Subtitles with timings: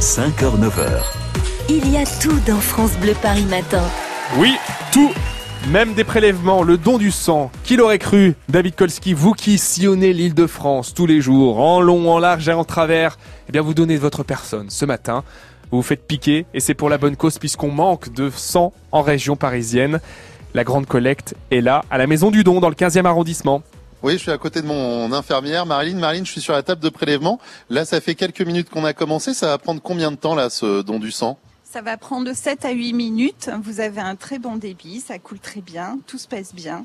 [0.00, 1.02] 5h, 9h.
[1.70, 3.82] Il y a tout dans France Bleu Paris Matin.
[4.36, 4.54] Oui,
[4.92, 5.10] tout
[5.70, 7.50] même des prélèvements, le don du sang.
[7.64, 11.80] Qui l'aurait cru David Kolski, vous qui sillonnez l'île de France tous les jours, en
[11.80, 13.16] long, en large et en travers,
[13.48, 15.24] eh bien vous donnez votre personne ce matin.
[15.70, 19.00] Vous vous faites piquer et c'est pour la bonne cause puisqu'on manque de sang en
[19.00, 20.00] région parisienne.
[20.52, 23.62] La grande collecte est là, à la Maison du Don, dans le 15e arrondissement.
[24.02, 25.98] Oui, je suis à côté de mon infirmière, Marilyn.
[25.98, 27.38] Marilyn, je suis sur la table de prélèvement.
[27.68, 29.34] Là, ça fait quelques minutes qu'on a commencé.
[29.34, 31.38] Ça va prendre combien de temps, là, ce don du sang?
[31.64, 33.50] Ça va prendre de 7 à 8 minutes.
[33.62, 36.84] Vous avez un très bon débit, ça coule très bien, tout se passe bien.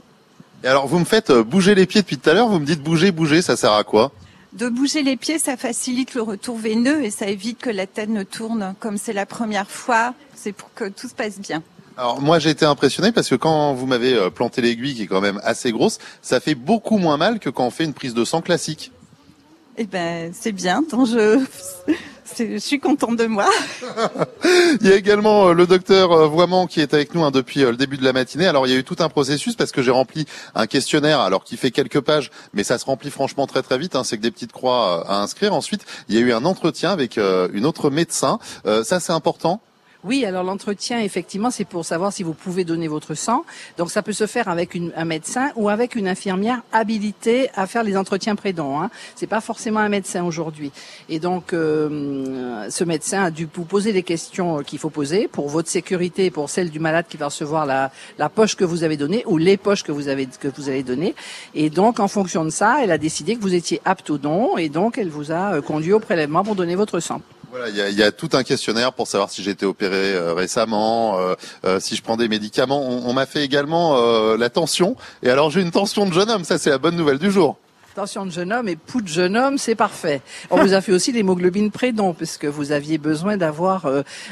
[0.63, 2.49] Et alors, vous me faites euh, bouger les pieds depuis tout à l'heure.
[2.49, 4.11] Vous me dites bouger, bouger, ça sert à quoi?
[4.53, 8.09] De bouger les pieds, ça facilite le retour veineux et ça évite que la tête
[8.09, 10.13] ne tourne comme c'est la première fois.
[10.35, 11.63] C'est pour que tout se passe bien.
[11.98, 15.08] Alors moi j'ai été impressionné parce que quand vous m'avez euh, planté l'aiguille qui est
[15.08, 18.13] quand même assez grosse, ça fait beaucoup moins mal que quand on fait une prise
[18.13, 18.91] de sang classique.
[19.77, 21.40] Eh ben c'est bien, tant je
[22.38, 23.49] je suis contente de moi.
[24.81, 27.62] il y a également euh, le docteur euh, Voiement qui est avec nous hein, depuis
[27.62, 28.48] le début de la matinée.
[28.48, 31.46] Alors il y a eu tout un processus parce que j'ai rempli un questionnaire alors
[31.46, 33.96] qui fait quelques pages, mais ça se remplit franchement très très vite.
[33.96, 35.54] Hein, c'est que des petites croix à inscrire.
[35.54, 38.40] Ensuite il y a eu un entretien avec une autre médecin.
[38.84, 39.62] ça c'est important.
[40.05, 43.43] Oui, alors l'entretien, effectivement, c'est pour savoir si vous pouvez donner votre sang.
[43.79, 47.65] Donc ça peut se faire avec une, un médecin ou avec une infirmière habilitée à
[47.65, 48.79] faire les entretiens pré-dons.
[48.79, 48.91] Hein.
[49.15, 50.71] C'est pas forcément un médecin aujourd'hui.
[51.09, 55.49] Et donc euh, ce médecin a dû vous poser les questions qu'il faut poser pour
[55.49, 58.97] votre sécurité, pour celle du malade qui va recevoir la, la poche que vous avez
[58.97, 61.15] donnée ou les poches que vous avez que vous avez données.
[61.55, 64.56] Et donc en fonction de ça, elle a décidé que vous étiez apte au don
[64.59, 67.22] et donc elle vous a euh, conduit au prélèvement pour donner votre sang.
[67.57, 70.13] Voilà, il y a, y a, tout un questionnaire pour savoir si j'ai été opéré
[70.13, 72.81] euh, récemment, euh, euh, si je prends des médicaments.
[72.85, 73.95] On, on m'a fait également
[74.35, 74.97] la tension.
[75.23, 77.57] Et alors j'ai une tension de jeune homme, ça c'est la bonne nouvelle du jour.
[77.95, 80.22] Tension de jeune homme et pouls de jeune homme, c'est parfait.
[80.51, 83.88] On vous a fait aussi l'hémoglobine prédon, puisque vous aviez besoin d'avoir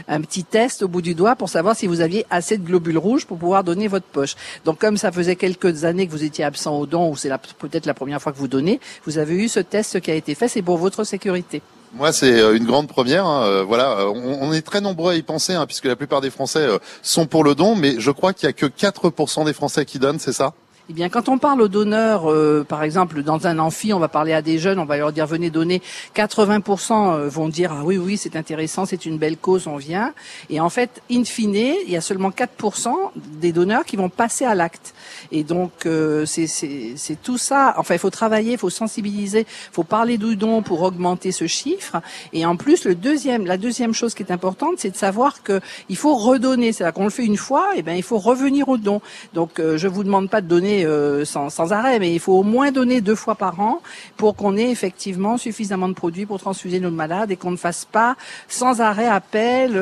[0.10, 2.98] un petit test au bout du doigt pour savoir si vous aviez assez de globules
[2.98, 4.36] rouges pour pouvoir donner votre poche.
[4.66, 7.86] Donc comme ça faisait quelques années que vous étiez absent au don, ou c'est peut-être
[7.86, 10.50] la première fois que vous donnez, vous avez eu ce test qui a été fait,
[10.50, 11.62] c'est pour votre sécurité.
[11.94, 13.26] Moi, c'est euh, une grande première.
[13.26, 13.44] Hein.
[13.44, 16.32] Euh, voilà, euh, on, est très nombreux à y penser, hein, puisque la plupart des
[16.32, 16.68] Français
[17.04, 20.00] sont pour le don, mais je crois qu'il y a que 4% des Français qui
[20.00, 20.54] donnent, c'est ça?
[20.90, 22.26] Eh bien, quand on parle aux donneurs,
[22.66, 25.26] par exemple, dans un amphi, on va parler à des jeunes, on va leur dire
[25.26, 25.82] venez donner.
[26.16, 30.14] 80% vont dire ah oui oui c'est intéressant, c'est une belle cause, on vient.
[30.50, 34.46] Et en fait, in fine, il y a seulement 4% des donneurs qui vont passer
[34.46, 34.94] à l'acte.
[35.32, 37.76] Et donc euh, c'est tout ça.
[37.78, 41.48] Enfin, il faut travailler, il faut sensibiliser, il faut parler du don pour augmenter ce
[41.48, 42.02] chiffre.
[42.34, 45.62] Et en plus, le deuxième, la deuxième chose qui est importante, c'est de savoir que
[45.90, 46.72] il faut redonner.
[46.74, 49.02] C'est-à-dire qu'on le fait une fois, et eh ben il faut revenir au don.
[49.34, 52.44] Donc euh, je vous demande pas de donner euh, sans, arrêt, mais il faut au
[52.44, 53.82] moins donner deux fois par an
[54.18, 57.86] pour qu'on ait effectivement suffisamment de produits pour transfuser nos malades et qu'on ne fasse
[57.86, 58.16] pas
[58.48, 59.80] sans arrêt appel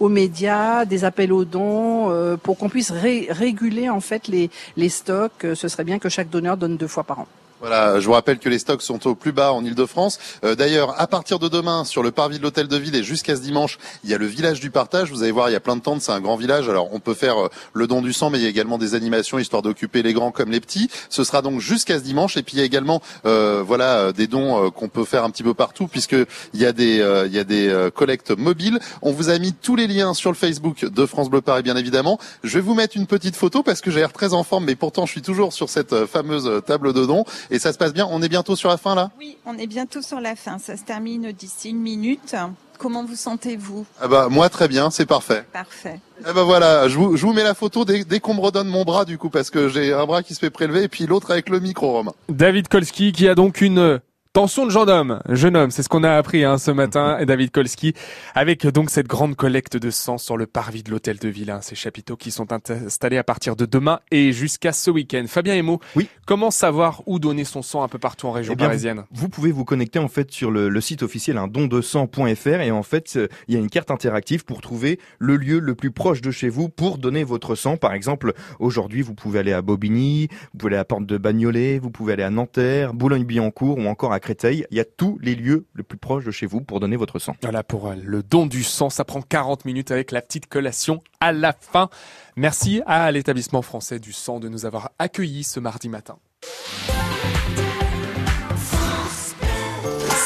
[0.00, 5.68] aux médias, des appels aux dons, pour qu'on puisse réguler en fait les stocks, ce
[5.68, 7.26] serait bien que chaque donneur donne deux fois par an.
[7.66, 10.18] Voilà, je vous rappelle que les stocks sont au plus bas en Ile-de-France.
[10.44, 13.36] Euh, d'ailleurs, à partir de demain, sur le parvis de l'hôtel de ville et jusqu'à
[13.36, 15.10] ce dimanche, il y a le village du partage.
[15.10, 16.68] Vous allez voir, il y a plein de tentes, c'est un grand village.
[16.68, 18.94] Alors, on peut faire euh, le don du sang, mais il y a également des
[18.94, 20.90] animations histoire d'occuper les grands comme les petits.
[21.08, 22.36] Ce sera donc jusqu'à ce dimanche.
[22.36, 25.42] Et puis, il y a également, euh, voilà, des dons qu'on peut faire un petit
[25.42, 26.16] peu partout, puisque
[26.52, 28.78] il y a des, il y a des collectes mobiles.
[29.00, 31.76] On vous a mis tous les liens sur le Facebook de France Bleu Paris, bien
[31.76, 32.18] évidemment.
[32.42, 34.74] Je vais vous mettre une petite photo parce que j'ai l'air très en forme, mais
[34.76, 37.24] pourtant, je suis toujours sur cette fameuse table de dons.
[37.54, 38.08] Et ça se passe bien.
[38.10, 39.12] On est bientôt sur la fin là?
[39.16, 40.58] Oui, on est bientôt sur la fin.
[40.58, 42.34] Ça se termine d'ici une minute.
[42.78, 43.86] Comment vous sentez-vous?
[44.00, 45.44] Ah bah, Moi très bien, c'est parfait.
[45.52, 46.00] Parfait.
[46.28, 48.66] Eh ben voilà, je vous, je vous mets la photo dès, dès qu'on me redonne
[48.66, 51.06] mon bras du coup, parce que j'ai un bras qui se fait prélever et puis
[51.06, 52.12] l'autre avec le micro, Romain.
[52.28, 54.00] David Kolski qui a donc une
[54.34, 57.52] Tension de homme, jeune homme, c'est ce qu'on a appris hein, ce matin, et David
[57.52, 57.94] Kolski,
[58.34, 61.60] avec donc cette grande collecte de sang sur le parvis de l'hôtel de ville, hein,
[61.62, 65.22] ces chapiteaux qui sont installés à partir de demain et jusqu'à ce week-end.
[65.28, 66.08] Fabien Emo, oui.
[66.26, 69.04] comment savoir où donner son sang un peu partout en région eh bien, parisienne?
[69.12, 73.12] vous, pouvez vous connecter en fait sur le, site officiel hein, dondesang.fr et en fait
[73.14, 76.32] euh, il y a une carte interactive pour trouver le lieu le plus proche de
[76.32, 77.76] chez vous pour donner votre sang.
[77.76, 81.78] Par exemple, aujourd'hui vous pouvez aller à Bobigny, vous pouvez aller à Porte de Bagnolet,
[81.78, 84.66] vous pouvez aller à Nanterre, Boulogne-Billancourt ou encore à Créteil.
[84.70, 87.18] Il y a tous les lieux les plus proches de chez vous pour donner votre
[87.18, 87.36] sang.
[87.42, 91.02] Voilà pour euh, le don du sang, ça prend 40 minutes avec la petite collation
[91.20, 91.90] à la fin.
[92.34, 96.16] Merci à l'établissement français du sang de nous avoir accueillis ce mardi matin.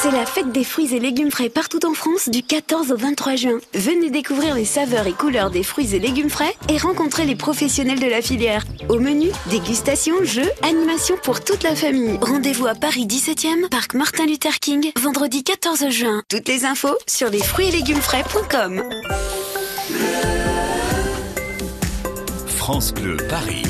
[0.01, 3.35] C'est la fête des fruits et légumes frais partout en France du 14 au 23
[3.35, 3.59] juin.
[3.73, 7.99] Venez découvrir les saveurs et couleurs des fruits et légumes frais et rencontrer les professionnels
[7.99, 8.63] de la filière.
[8.87, 12.17] Au menu, dégustation, jeux, animation pour toute la famille.
[12.21, 16.23] Rendez-vous à Paris 17e, parc Martin Luther King, vendredi 14 juin.
[16.29, 18.81] Toutes les infos sur les fruits et légumes frais.com.
[22.47, 23.63] France Bleu Paris.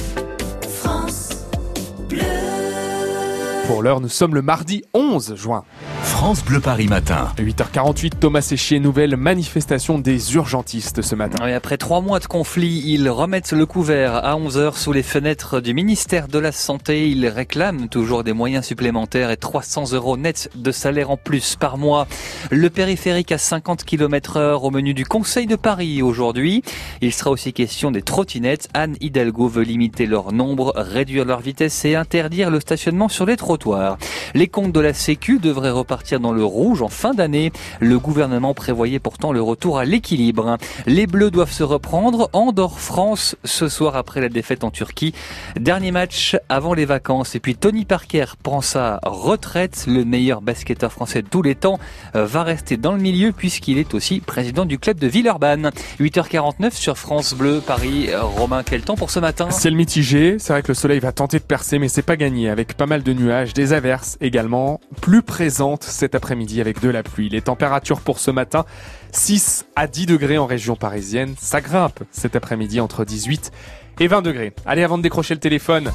[3.70, 5.64] Pour l'heure, nous sommes le mardi 11 juin.
[6.10, 7.32] France Bleu Paris matin.
[7.38, 11.38] 8h48, Thomas Séchier, nouvelle manifestation des urgentistes ce matin.
[11.46, 15.62] Oui, après trois mois de conflit, ils remettent le couvert à 11h sous les fenêtres
[15.62, 17.10] du ministère de la Santé.
[17.10, 21.78] Ils réclament toujours des moyens supplémentaires et 300 euros nets de salaire en plus par
[21.78, 22.08] mois.
[22.50, 26.64] Le périphérique à 50 km heure au menu du Conseil de Paris aujourd'hui.
[27.02, 28.68] Il sera aussi question des trottinettes.
[28.74, 33.38] Anne Hidalgo veut limiter leur nombre, réduire leur vitesse et interdire le stationnement sur les
[33.38, 33.98] trottoirs.
[34.34, 37.52] Les comptes de la Sécu devraient repartir dans le rouge en fin d'année.
[37.82, 40.58] Le gouvernement prévoyait pourtant le retour à l'équilibre.
[40.86, 42.30] Les Bleus doivent se reprendre.
[42.32, 45.14] Andorre France ce soir après la défaite en Turquie.
[45.60, 47.36] Dernier match avant les vacances.
[47.36, 49.86] Et puis Tony Parker prend sa retraite.
[49.88, 51.80] Le meilleur basketteur français de tous les temps
[52.14, 55.72] va rester dans le milieu puisqu'il est aussi président du club de Villeurbanne.
[56.00, 58.10] 8h49 sur France Bleu Paris.
[58.16, 59.52] Romain, quel temps pour ce matin?
[59.52, 62.50] Ciel mitigé, c'est vrai que le soleil va tenter de percer mais c'est pas gagné
[62.50, 67.04] avec pas mal de nuages, des averses également, plus présentes cet après-midi avec de la
[67.04, 67.30] pluie.
[67.30, 68.66] Les températures pour ce matin,
[69.12, 71.36] 6 à 10 degrés en région parisienne.
[71.40, 73.52] Ça grimpe cet après-midi entre 18
[74.00, 74.54] et 20 degrés.
[74.66, 75.92] Allez, avant de décrocher le téléphone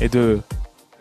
[0.00, 0.40] et de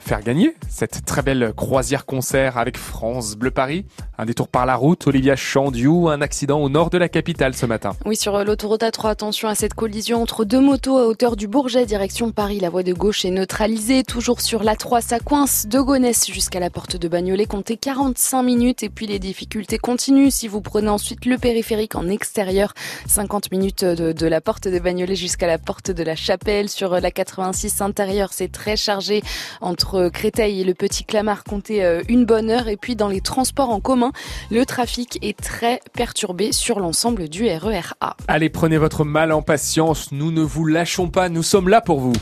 [0.01, 3.86] faire gagner cette très belle croisière concert avec France Bleu Paris.
[4.18, 7.65] Un détour par la route, Olivia Chandiou, un accident au nord de la capitale ce
[7.65, 7.92] matin.
[8.06, 11.86] Oui, sur l'autoroute A3, attention à cette collision entre deux motos à hauteur du Bourget,
[11.86, 12.59] direction Paris.
[12.59, 14.03] La voie de gauche est neutralisée.
[14.03, 17.45] Toujours sur l'A3, ça coince de Gonesse jusqu'à la porte de Bagnolet.
[17.45, 22.07] Comptez 45 minutes et puis les difficultés continuent si vous prenez ensuite le périphérique en
[22.07, 22.74] extérieur.
[23.07, 26.69] 50 minutes de, de la porte de Bagnolet jusqu'à la porte de la Chapelle.
[26.69, 29.21] Sur la 86 intérieure, c'est très chargé
[29.62, 32.68] entre Créteil et le Petit Clamart, comptez euh, une bonne heure.
[32.68, 34.12] Et puis dans les transports en commun,
[34.50, 38.16] le trafic est très perturbé sur l'ensemble du RERA.
[38.28, 40.12] Allez, prenez votre mal en patience.
[40.12, 41.30] Nous ne vous lâchons pas.
[41.30, 42.14] Nous sommes là pour vous.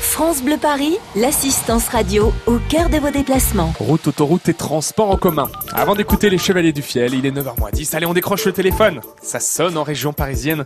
[0.00, 3.72] France Bleu Paris, l'assistance radio au cœur de vos déplacements.
[3.78, 5.48] Route, autoroute et transport en commun.
[5.72, 7.94] Avant d'écouter les Chevaliers du Fiel, il est 9h10.
[7.94, 9.00] Allez, on décroche le téléphone.
[9.22, 10.64] Ça sonne en région parisienne.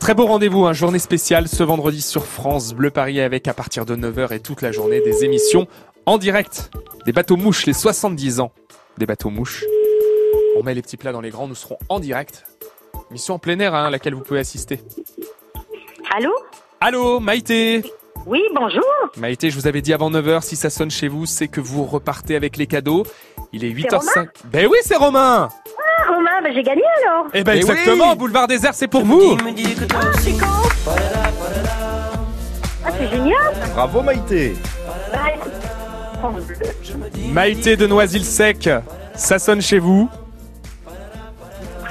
[0.00, 3.84] Très beau rendez-vous, un journée spéciale ce vendredi sur France Bleu Paris avec à partir
[3.84, 5.66] de 9h et toute la journée des émissions
[6.06, 6.70] en direct.
[7.04, 8.52] Des bateaux mouches, les 70 ans
[8.96, 9.64] des bateaux mouches.
[10.56, 12.44] On met les petits plats dans les grands, nous serons en direct.
[13.10, 14.80] Mission en plein air hein, à laquelle vous pouvez assister.
[16.16, 16.32] Allô?
[16.80, 17.82] Allô, Maïté?
[18.26, 18.82] Oui, bonjour.
[19.16, 21.84] Maïté, je vous avais dit avant 9h, si ça sonne chez vous, c'est que vous
[21.84, 23.04] repartez avec les cadeaux.
[23.52, 24.28] Il est 8h05.
[24.46, 25.48] Ben oui, c'est Romain
[26.08, 27.26] Romain, ben j'ai gagné alors.
[27.34, 28.16] Eh ben Eh exactement, oui.
[28.16, 29.36] Boulevard des Airs, c'est pour vous
[32.84, 33.36] Ah, c'est génial.
[33.74, 34.56] Bravo Maïté
[35.12, 35.52] Bah, écoute,
[36.18, 36.56] France Bleu.
[37.32, 38.68] Maïté de Noisy-le-Sec,
[39.14, 40.08] ça sonne chez vous.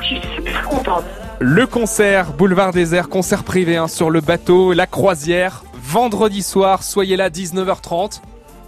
[0.02, 1.04] Je suis super contente.
[1.40, 6.81] Le concert Boulevard des Airs, concert privé hein, sur le bateau, la croisière, vendredi soir,
[6.81, 8.22] soyez là 19h30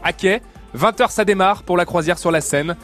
[0.04, 0.42] à quai.
[0.78, 2.76] 20h ça démarre pour la croisière sur la Seine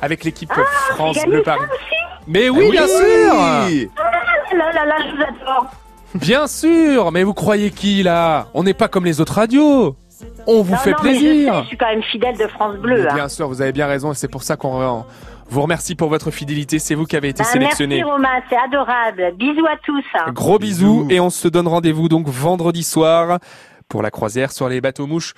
[0.00, 0.50] avec l'équipe
[0.94, 1.64] France J'ai gagné Bleu ça Paris.
[1.70, 1.95] aussi.
[2.26, 3.34] Mais oui, bien sûr
[3.66, 5.66] Oui Ah là là là, je vous adore.
[6.14, 8.46] Bien sûr Mais vous croyez qui là?
[8.54, 9.96] On n'est pas comme les autres radios
[10.46, 12.46] On vous non, fait non, mais je, sais, plaisir je suis quand même fidèle de
[12.48, 13.06] France Bleu.
[13.08, 13.14] Hein.
[13.14, 15.04] Bien sûr, vous avez bien raison et c'est pour ça qu'on
[15.48, 16.78] vous remercie pour votre fidélité.
[16.78, 17.96] C'est vous qui avez été Bah, sélectionné.
[17.98, 19.34] merci Romain, c'est adorable.
[19.36, 20.02] Bisous à tous.
[20.14, 20.32] hein.
[20.32, 21.06] Gros bisous Bisous.
[21.10, 23.38] et on se donne rendez-vous donc vendredi soir
[23.88, 25.34] pour la croisière sur les bateaux mouches.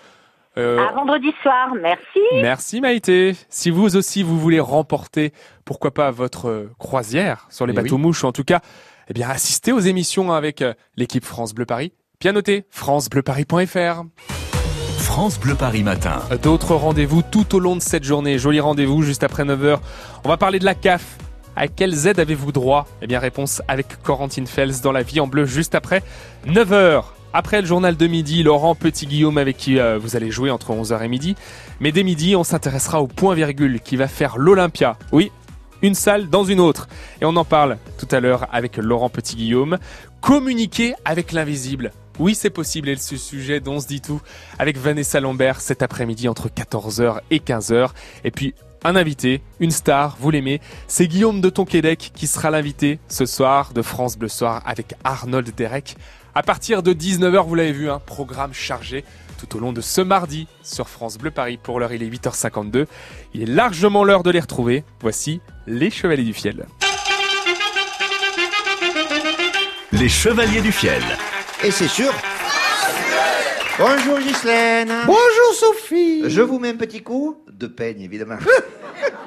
[0.59, 2.19] Euh, À vendredi soir, merci.
[2.43, 3.37] Merci Maïté.
[3.49, 5.33] Si vous aussi vous voulez remporter,
[5.65, 8.03] pourquoi pas votre euh, croisière sur les Eh bateaux oui.
[8.03, 8.61] mouches, en tout cas,
[9.09, 11.93] eh bien assistez aux émissions avec euh, l'équipe France Bleu Paris.
[12.21, 14.03] Bien noté, francebleuparis.fr.
[14.99, 16.21] France Bleu Paris matin.
[16.43, 18.39] D'autres rendez-vous tout au long de cette journée.
[18.39, 19.79] Joli rendez-vous juste après 9h.
[20.25, 21.19] On va parler de la CAF.
[21.57, 22.87] À quelles aides avez-vous droit?
[23.03, 26.03] Eh bien, réponse avec Corentine Fels dans la vie en bleu juste après
[26.47, 27.03] 9h.
[27.39, 31.05] Après le journal de midi, Laurent Petit-Guillaume avec qui euh, vous allez jouer entre 11h
[31.05, 31.37] et midi.
[31.79, 34.99] Mais dès midi, on s'intéressera au point virgule qui va faire l'Olympia.
[35.13, 35.31] Oui,
[35.81, 36.89] une salle dans une autre.
[37.21, 39.79] Et on en parle tout à l'heure avec Laurent Petit-Guillaume.
[40.21, 41.93] Communiquer avec l'invisible.
[42.19, 44.21] Oui, c'est possible et ce sujet dont on se dit tout
[44.59, 47.91] avec Vanessa Lambert cet après-midi entre 14h et 15h.
[48.25, 48.53] Et puis
[48.85, 53.73] un invité, une star, vous l'aimez, c'est Guillaume de Tonquédec qui sera l'invité ce soir
[53.73, 55.97] de France Bleu Soir avec Arnold Derek.
[56.35, 59.05] À partir de 19h, vous l'avez vu, un programme chargé
[59.39, 61.59] tout au long de ce mardi sur France Bleu Paris.
[61.63, 62.87] Pour l'heure, il est 8h52.
[63.35, 64.85] Il est largement l'heure de les retrouver.
[65.01, 66.67] Voici les Chevaliers du Fiel.
[69.93, 71.03] Les Chevaliers du Fiel.
[71.65, 72.13] Et c'est sûr.
[73.79, 74.93] Bonjour Ghislaine.
[75.07, 76.29] Bonjour Sophie.
[76.29, 78.39] Je vous mets un petit coup de peigne, évidemment.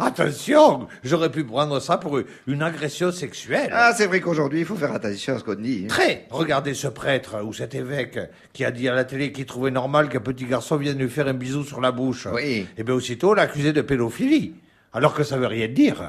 [0.00, 3.70] Attention, j'aurais pu prendre ça pour une agression sexuelle.
[3.72, 5.82] Ah, c'est vrai qu'aujourd'hui, il faut faire attention à ce qu'on dit.
[5.84, 5.88] hein.
[5.88, 6.26] Très.
[6.30, 8.18] Regardez ce prêtre ou cet évêque
[8.54, 11.28] qui a dit à la télé qu'il trouvait normal qu'un petit garçon vienne lui faire
[11.28, 12.26] un bisou sur la bouche.
[12.32, 12.66] Oui.
[12.78, 14.54] Et bien aussitôt, l'accusé de pédophilie.
[14.92, 16.08] Alors que ça veut rien dire.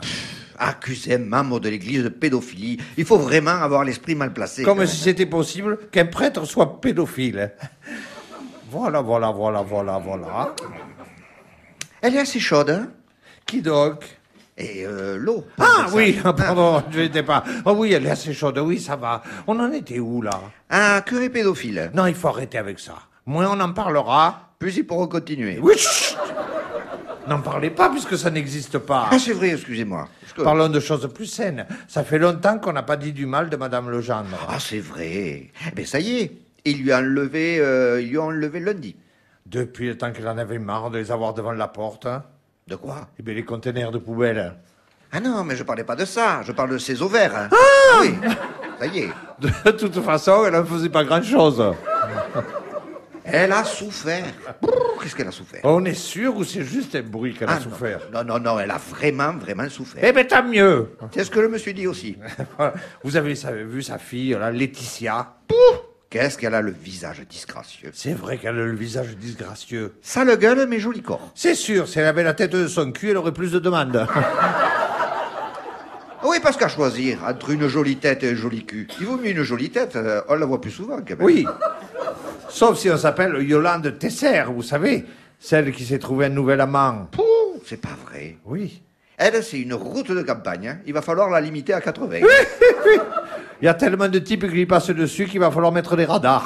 [0.57, 4.63] Accuser un membre de l'église de pédophilie, il faut vraiment avoir l'esprit mal placé.
[4.63, 7.51] Comme si c'était possible qu'un prêtre soit pédophile.
[8.69, 10.55] Voilà, voilà, voilà, voilà, voilà.
[12.01, 12.89] Elle est assez chaude, hein?
[13.45, 14.03] Qui donc
[14.57, 15.45] Et euh, l'eau.
[15.59, 17.43] Ah oui, pardon, je n'étais pas.
[17.65, 19.21] Oh oui, elle est assez chaude, oui, ça va.
[19.47, 20.39] On en était où là?
[20.69, 21.91] Un curé pédophile.
[21.93, 22.95] Non, il faut arrêter avec ça.
[23.25, 24.49] Moins on en parlera.
[24.59, 25.59] Plus ils pourront continuer.
[25.61, 26.17] Oui, chut
[27.27, 29.07] N'en parlez pas puisque ça n'existe pas.
[29.11, 30.07] Ah, c'est vrai, excusez-moi.
[30.43, 31.67] Parlons de choses plus saines.
[31.87, 34.37] Ça fait longtemps qu'on n'a pas dit du mal de Madame Legendre.
[34.49, 35.51] Ah, c'est vrai.
[35.75, 36.31] Mais ça y est,
[36.65, 38.95] ils lui ont enlevé, euh, lui enlevé lundi.
[39.45, 42.07] Depuis le temps qu'elle en avait marre de les avoir devant la porte.
[42.07, 42.23] hein.
[42.71, 44.53] De quoi Eh bien, les conteneurs de poubelle.
[45.11, 46.41] Ah non, mais je parlais pas de ça.
[46.47, 47.35] Je parle de ses ovaires.
[47.35, 47.49] hein.
[48.01, 48.15] oui.
[48.79, 49.09] Ça y est.
[49.39, 51.61] De toute façon, elle ne faisait pas grand-chose.
[53.25, 54.23] Elle a souffert.
[54.61, 54.71] Brrr,
[55.03, 57.55] Qu'est-ce qu'elle a souffert On est sûr ou c'est juste un bruit qu'elle a Ah,
[57.57, 57.61] non.
[57.61, 60.01] souffert Non, non, non, elle a vraiment, vraiment souffert.
[60.05, 60.95] Eh bien, tant mieux.
[61.11, 62.17] C'est ce que je me suis dit aussi.
[63.03, 65.35] Vous avez sa- vu sa fille, là, Laetitia
[66.11, 67.89] Qu'est-ce qu'elle a le visage disgracieux?
[67.93, 69.93] C'est vrai qu'elle a le visage disgracieux.
[70.01, 71.31] Sale gueule, mais joli corps.
[71.35, 74.05] C'est sûr, si elle avait la tête de son cul, elle aurait plus de demandes.
[76.23, 79.31] Oui, parce qu'à choisir entre une jolie tête et un joli cul, il vaut mieux
[79.31, 81.21] une jolie tête, euh, on la voit plus souvent quand même.
[81.25, 81.47] Oui.
[82.47, 85.03] Sauf si on s'appelle Yolande Tesser, vous savez,
[85.39, 87.07] celle qui s'est trouvée un nouvel amant.
[87.11, 87.23] Pouh,
[87.65, 88.37] c'est pas vrai.
[88.45, 88.83] Oui.
[89.17, 90.67] Elle, c'est une route de campagne.
[90.67, 90.77] hein.
[90.85, 92.19] Il va falloir la limiter à 80.
[93.61, 96.45] Il y a tellement de types qui passent dessus qu'il va falloir mettre des radars.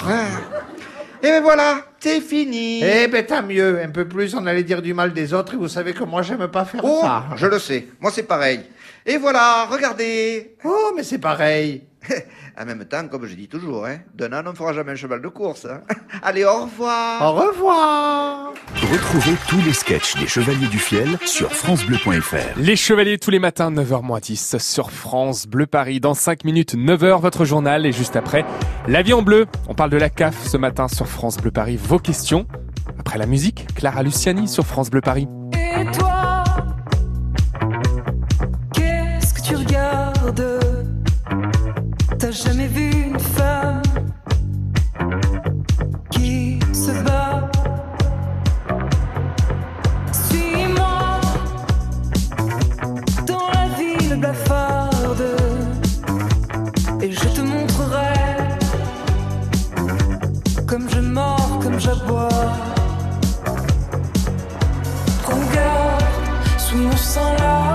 [1.24, 2.84] Et ben voilà, c'est fini.
[2.84, 5.58] Eh ben tant mieux, un peu plus on allait dire du mal des autres et
[5.58, 7.24] vous savez que moi j'aime pas faire Oh, ça.
[7.36, 7.88] je le sais.
[8.00, 8.62] Moi, c'est pareil.
[9.06, 10.56] Et voilà, regardez.
[10.66, 11.84] Oh mais c'est pareil.
[12.60, 14.96] en même temps, comme je dis toujours, hein, d'un âne, on ne fera jamais un
[14.96, 15.66] cheval de course.
[15.66, 15.82] hein.
[16.24, 17.22] Allez, au revoir.
[17.22, 18.54] Au revoir.
[18.92, 22.58] Retrouvez tous les sketchs des Chevaliers du Fiel sur FranceBleu.fr.
[22.58, 26.00] Les Chevaliers tous les matins, 9h10 sur France Bleu Paris.
[26.00, 27.86] Dans 5 minutes, 9h, votre journal.
[27.86, 28.46] Et juste après,
[28.88, 29.48] la vie en bleu.
[29.68, 31.78] On parle de la CAF ce matin sur France Bleu Paris.
[31.82, 32.48] Vos questions.
[33.00, 35.28] Après la musique, Clara Luciani sur France Bleu Paris.
[60.76, 62.28] Comme je mords, comme j'aboie.
[65.26, 66.04] Regarde
[66.58, 67.75] sous mon sang la